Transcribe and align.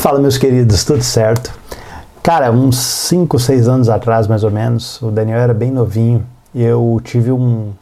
Fala, 0.00 0.18
meus 0.18 0.38
queridos, 0.38 0.82
tudo 0.82 1.02
certo? 1.02 1.52
Cara, 2.22 2.50
uns 2.50 2.78
5, 2.78 3.38
6 3.38 3.68
anos 3.68 3.90
atrás, 3.90 4.26
mais 4.26 4.42
ou 4.42 4.50
menos, 4.50 4.98
o 5.02 5.10
Daniel 5.10 5.38
era 5.40 5.52
bem 5.52 5.70
novinho 5.70 6.26
e 6.54 6.62
eu 6.62 6.98
tive 7.04 7.30
um 7.30 7.74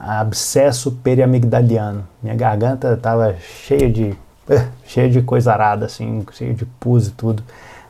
abscesso 0.00 0.90
periamigdaliano. 0.90 2.02
Minha 2.20 2.34
garganta 2.34 2.94
estava 2.94 3.36
cheia 3.38 3.88
de 3.88 4.16
cheia 4.84 5.08
de 5.08 5.22
coisa 5.22 5.52
arada, 5.52 5.86
assim, 5.86 6.26
cheia 6.32 6.52
de 6.52 6.64
pus 6.64 7.06
e 7.06 7.12
tudo, 7.12 7.40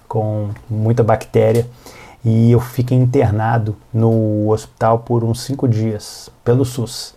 com 0.06 0.50
muita 0.68 1.02
bactéria. 1.02 1.66
E 2.22 2.52
eu 2.52 2.60
fiquei 2.60 2.98
internado 2.98 3.74
no 3.94 4.50
hospital 4.50 4.98
por 4.98 5.24
uns 5.24 5.40
5 5.40 5.66
dias, 5.66 6.28
pelo 6.44 6.66
SUS. 6.66 7.14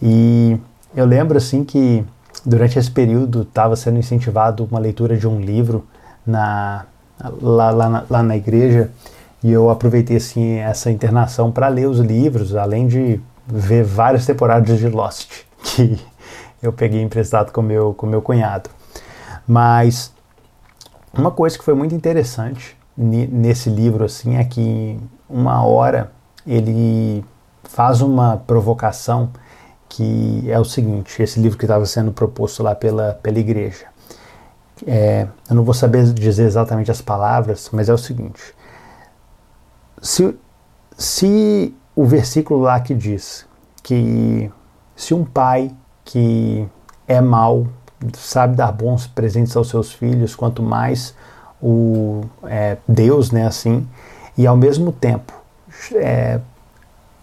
E 0.00 0.56
eu 0.94 1.06
lembro, 1.06 1.36
assim, 1.36 1.64
que 1.64 2.04
durante 2.46 2.78
esse 2.78 2.88
período 2.92 3.42
estava 3.42 3.74
sendo 3.74 3.98
incentivado 3.98 4.64
uma 4.70 4.78
leitura 4.78 5.16
de 5.16 5.26
um 5.26 5.40
livro 5.40 5.84
na, 6.26 6.86
lá, 7.40 7.70
lá, 7.70 7.88
na, 7.88 8.04
lá 8.08 8.22
na 8.22 8.36
igreja 8.36 8.90
e 9.42 9.52
eu 9.52 9.68
aproveitei 9.68 10.16
assim 10.16 10.54
essa 10.54 10.90
internação 10.90 11.52
para 11.52 11.68
ler 11.68 11.86
os 11.88 11.98
livros, 11.98 12.56
além 12.56 12.86
de 12.86 13.20
ver 13.46 13.84
várias 13.84 14.24
temporadas 14.24 14.78
de 14.78 14.88
Lost 14.88 15.42
que 15.62 15.98
eu 16.62 16.72
peguei 16.72 17.02
emprestado 17.02 17.52
com 17.52 17.60
meu 17.60 17.94
com 17.94 18.06
meu 18.06 18.22
cunhado. 18.22 18.70
Mas 19.46 20.12
uma 21.12 21.30
coisa 21.30 21.58
que 21.58 21.64
foi 21.64 21.74
muito 21.74 21.94
interessante 21.94 22.76
nesse 22.96 23.68
livro 23.68 24.04
assim 24.04 24.36
é 24.36 24.44
que 24.44 24.98
uma 25.28 25.64
hora 25.64 26.10
ele 26.46 27.24
faz 27.64 28.00
uma 28.00 28.36
provocação 28.36 29.30
que 29.88 30.50
é 30.50 30.58
o 30.58 30.64
seguinte, 30.64 31.22
esse 31.22 31.38
livro 31.38 31.56
que 31.56 31.64
estava 31.64 31.86
sendo 31.86 32.10
proposto 32.12 32.62
lá 32.62 32.74
pela, 32.74 33.12
pela 33.22 33.38
igreja. 33.38 33.86
É, 34.86 35.26
eu 35.48 35.56
não 35.56 35.64
vou 35.64 35.74
saber 35.74 36.04
dizer 36.12 36.44
exatamente 36.44 36.90
as 36.90 37.00
palavras, 37.00 37.70
mas 37.72 37.88
é 37.88 37.94
o 37.94 37.98
seguinte: 37.98 38.54
se, 40.00 40.36
se 40.96 41.74
o 41.96 42.04
versículo 42.04 42.60
lá 42.60 42.78
que 42.80 42.94
diz 42.94 43.46
que 43.82 44.50
se 44.94 45.14
um 45.14 45.24
pai 45.24 45.70
que 46.04 46.68
é 47.06 47.20
mau 47.20 47.66
sabe 48.14 48.56
dar 48.56 48.72
bons 48.72 49.06
presentes 49.06 49.56
aos 49.56 49.68
seus 49.68 49.92
filhos, 49.92 50.34
quanto 50.36 50.62
mais 50.62 51.14
o 51.62 52.22
é, 52.44 52.76
Deus, 52.86 53.30
né, 53.30 53.46
assim, 53.46 53.86
e 54.36 54.46
ao 54.46 54.56
mesmo 54.56 54.92
tempo 54.92 55.32
é, 55.94 56.40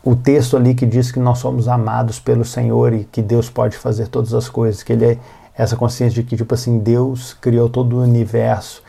o 0.03 0.15
texto 0.15 0.57
ali 0.57 0.73
que 0.73 0.85
diz 0.85 1.11
que 1.11 1.19
nós 1.19 1.37
somos 1.37 1.67
amados 1.67 2.19
pelo 2.19 2.43
Senhor 2.43 2.93
e 2.93 3.03
que 3.03 3.21
Deus 3.21 3.49
pode 3.49 3.77
fazer 3.77 4.07
todas 4.07 4.33
as 4.33 4.49
coisas, 4.49 4.81
que 4.81 4.93
Ele 4.93 5.05
é 5.05 5.17
essa 5.61 5.77
consciência 5.77 6.23
de 6.23 6.27
que, 6.27 6.35
tipo 6.35 6.55
assim, 6.55 6.79
Deus 6.79 7.35
criou 7.35 7.69
todo 7.69 7.97
o 7.97 8.01
universo 8.01 8.81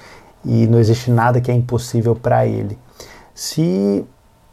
e 0.42 0.67
não 0.67 0.78
existe 0.78 1.11
nada 1.11 1.39
que 1.39 1.51
é 1.51 1.55
impossível 1.55 2.17
para 2.17 2.47
Ele. 2.47 2.78
Se 3.34 4.03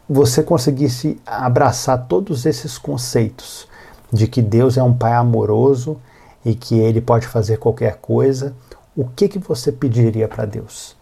você 0.08 0.44
conseguisse 0.44 1.18
abraçar 1.26 2.08
todos 2.08 2.46
esses 2.46 2.78
conceitos 2.78 3.70
de 4.12 4.28
que 4.28 4.42
Deus 4.42 4.78
é 4.78 4.84
um 4.84 4.94
Pai 4.94 5.14
amoroso 5.14 5.98
e 6.44 6.56
que 6.56 6.78
Ele 6.78 7.00
pode 7.00 7.26
fazer 7.26 7.58
qualquer 7.58 7.96
coisa, 8.02 8.54
o 8.98 9.06
que, 9.06 9.30
que 9.30 9.40
você 9.40 9.72
pediria 9.72 10.28
para 10.28 10.44
Deus? 10.44 10.98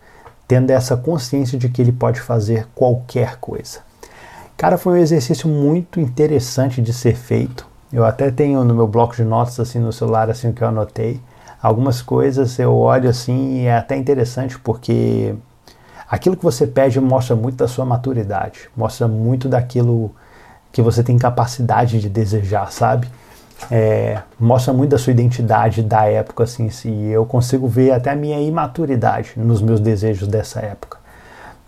Tendo 0.47 0.69
essa 0.69 0.95
consciência 0.95 1.57
de 1.57 1.67
que 1.67 1.81
Ele 1.81 1.91
pode 1.91 2.21
fazer 2.21 2.67
qualquer 2.75 3.37
coisa. 3.37 3.79
Cara, 4.55 4.77
foi 4.77 4.93
um 4.93 5.01
exercício 5.01 5.49
muito 5.49 5.99
interessante 5.99 6.79
de 6.79 6.93
ser 6.93 7.15
feito. 7.15 7.66
Eu 7.91 8.05
até 8.05 8.29
tenho 8.29 8.63
no 8.63 8.73
meu 8.73 8.87
bloco 8.87 9.15
de 9.15 9.23
notas 9.23 9.59
assim 9.59 9.79
no 9.79 9.93
celular 9.93 10.29
assim 10.29 10.51
que 10.51 10.61
eu 10.61 10.67
anotei. 10.67 11.21
Algumas 11.61 12.01
coisas 12.01 12.57
eu 12.59 12.75
olho 12.75 13.09
assim 13.09 13.61
e 13.61 13.65
é 13.65 13.77
até 13.77 13.95
interessante 13.95 14.59
porque 14.59 15.33
aquilo 16.09 16.35
que 16.35 16.43
você 16.43 16.67
pede 16.67 16.99
mostra 16.99 17.35
muito 17.35 17.57
da 17.57 17.67
sua 17.67 17.85
maturidade, 17.85 18.69
mostra 18.75 19.07
muito 19.07 19.47
daquilo 19.49 20.13
que 20.71 20.81
você 20.81 21.01
tem 21.03 21.17
capacidade 21.17 21.99
de 21.99 22.09
desejar, 22.09 22.71
sabe? 22.71 23.09
É, 23.71 24.21
mostra 24.39 24.71
muito 24.71 24.91
da 24.91 24.97
sua 24.97 25.11
identidade 25.11 25.81
da 25.81 26.05
época, 26.05 26.43
assim, 26.43 26.69
se 26.69 26.89
eu 26.89 27.25
consigo 27.25 27.67
ver 27.67 27.91
até 27.91 28.11
a 28.11 28.15
minha 28.15 28.39
imaturidade 28.39 29.33
nos 29.35 29.61
meus 29.61 29.79
desejos 29.79 30.27
dessa 30.27 30.59
época. 30.59 30.99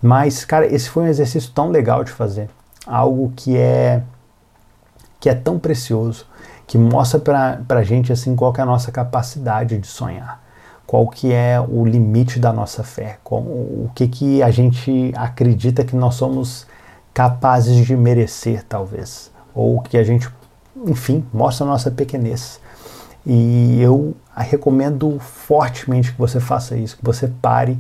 Mas, 0.01 0.45
cara, 0.45 0.67
esse 0.67 0.89
foi 0.89 1.03
um 1.03 1.07
exercício 1.07 1.51
tão 1.53 1.69
legal 1.69 2.03
de 2.03 2.11
fazer, 2.11 2.49
algo 2.85 3.33
que 3.35 3.57
é 3.57 4.03
que 5.19 5.29
é 5.29 5.35
tão 5.35 5.59
precioso, 5.59 6.25
que 6.65 6.77
mostra 6.77 7.19
para 7.19 7.79
a 7.79 7.83
gente 7.83 8.13
assim 8.13 8.35
qual 8.35 8.53
é 8.57 8.61
a 8.61 8.65
nossa 8.65 8.91
capacidade 8.91 9.77
de 9.77 9.87
sonhar, 9.87 10.41
qual 10.85 11.07
que 11.07 11.33
é 11.33 11.59
o 11.59 11.85
limite 11.85 12.39
da 12.39 12.53
nossa 12.53 12.83
fé, 12.83 13.17
qual, 13.23 13.41
o 13.41 13.91
que, 13.93 14.07
que 14.07 14.43
a 14.43 14.51
gente 14.51 15.11
acredita 15.15 15.83
que 15.83 15.95
nós 15.95 16.15
somos 16.15 16.65
capazes 17.13 17.85
de 17.85 17.95
merecer, 17.95 18.63
talvez, 18.63 19.31
ou 19.53 19.81
que 19.81 19.97
a 19.97 20.03
gente, 20.03 20.29
enfim, 20.85 21.25
mostra 21.33 21.65
a 21.65 21.69
nossa 21.69 21.91
pequenez. 21.91 22.61
E 23.25 23.81
eu 23.81 24.15
recomendo 24.35 25.19
fortemente 25.19 26.11
que 26.13 26.17
você 26.17 26.39
faça 26.39 26.77
isso, 26.77 26.97
que 26.97 27.03
você 27.03 27.27
pare 27.27 27.77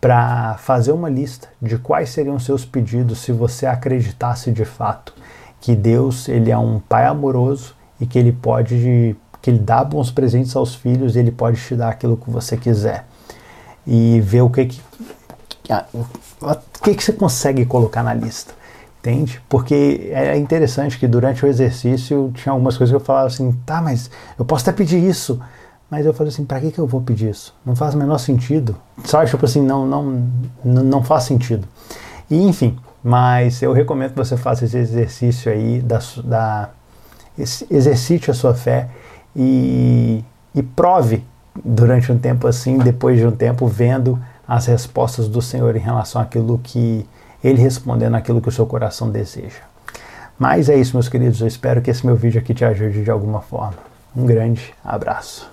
para 0.00 0.56
fazer 0.58 0.90
uma 0.90 1.08
lista 1.08 1.48
de 1.60 1.78
quais 1.78 2.10
seriam 2.10 2.38
seus 2.38 2.64
pedidos 2.64 3.20
se 3.20 3.30
você 3.30 3.66
acreditasse 3.66 4.50
de 4.50 4.64
fato 4.64 5.14
que 5.62 5.76
Deus 5.76 6.28
ele 6.28 6.50
é 6.50 6.58
um 6.58 6.80
pai 6.80 7.06
amoroso 7.06 7.74
e 8.00 8.04
que 8.04 8.18
ele 8.18 8.32
pode 8.32 9.16
que 9.40 9.50
ele 9.50 9.58
dá 9.58 9.82
bons 9.82 10.10
presentes 10.10 10.54
aos 10.54 10.74
filhos 10.74 11.16
e 11.16 11.18
ele 11.18 11.32
pode 11.32 11.60
te 11.60 11.74
dar 11.74 11.88
aquilo 11.88 12.16
que 12.16 12.30
você 12.30 12.56
quiser. 12.56 13.06
E 13.86 14.20
ver 14.20 14.42
o 14.42 14.50
que 14.50 14.66
que 14.66 14.80
o 16.42 16.82
que, 16.82 16.94
que 16.94 17.02
você 17.02 17.12
consegue 17.12 17.64
colocar 17.64 18.02
na 18.02 18.12
lista 18.12 18.52
entende? 18.98 19.40
Porque 19.48 20.10
é 20.12 20.36
interessante 20.36 20.98
que 20.98 21.08
durante 21.08 21.44
o 21.44 21.48
exercício 21.48 22.32
tinha 22.34 22.52
algumas 22.52 22.76
coisas 22.76 22.92
que 22.92 22.96
eu 22.96 23.04
falava 23.04 23.28
assim 23.28 23.52
tá 23.64 23.80
mas 23.80 24.10
eu 24.38 24.44
posso 24.44 24.68
até 24.68 24.76
pedir 24.76 24.98
isso. 24.98 25.40
Mas 25.88 26.06
eu 26.06 26.14
falei 26.14 26.32
assim 26.32 26.44
para 26.44 26.60
que 26.60 26.72
que 26.72 26.78
eu 26.78 26.86
vou 26.86 27.00
pedir 27.00 27.30
isso? 27.30 27.54
Não 27.64 27.76
faz 27.76 27.94
o 27.94 27.98
menor 27.98 28.18
sentido. 28.18 28.76
Sabe 29.04 29.30
tipo 29.30 29.44
assim 29.44 29.62
não 29.62 29.86
não 29.86 30.28
não, 30.64 30.82
não 30.82 31.02
faz 31.04 31.24
sentido. 31.24 31.68
E 32.28 32.36
enfim 32.36 32.76
mas 33.02 33.60
eu 33.62 33.72
recomendo 33.72 34.10
que 34.10 34.16
você 34.16 34.36
faça 34.36 34.64
esse 34.64 34.76
exercício 34.76 35.50
aí, 35.50 35.80
da, 35.80 35.98
da, 36.24 36.70
exercite 37.70 38.30
a 38.30 38.34
sua 38.34 38.54
fé 38.54 38.88
e, 39.34 40.24
e 40.54 40.62
prove 40.62 41.24
durante 41.64 42.10
um 42.12 42.18
tempo 42.18 42.46
assim, 42.46 42.78
depois 42.78 43.18
de 43.18 43.26
um 43.26 43.32
tempo, 43.32 43.66
vendo 43.66 44.18
as 44.46 44.66
respostas 44.66 45.28
do 45.28 45.42
Senhor 45.42 45.74
em 45.76 45.80
relação 45.80 46.20
àquilo 46.20 46.60
que 46.62 47.06
Ele 47.42 47.60
respondendo 47.60 48.14
aquilo 48.14 48.40
que 48.40 48.48
o 48.48 48.52
seu 48.52 48.66
coração 48.66 49.10
deseja. 49.10 49.62
Mas 50.38 50.68
é 50.68 50.76
isso, 50.76 50.96
meus 50.96 51.08
queridos. 51.08 51.40
Eu 51.40 51.46
espero 51.46 51.80
que 51.80 51.90
esse 51.90 52.04
meu 52.04 52.16
vídeo 52.16 52.40
aqui 52.40 52.54
te 52.54 52.64
ajude 52.64 53.04
de 53.04 53.10
alguma 53.10 53.40
forma. 53.40 53.78
Um 54.14 54.26
grande 54.26 54.74
abraço. 54.84 55.51